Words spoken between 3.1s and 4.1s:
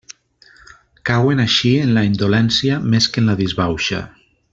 que en la disbauxa.